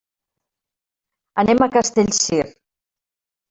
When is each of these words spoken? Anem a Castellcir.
Anem 1.43 1.61
a 1.61 1.69
Castellcir. 1.77 2.43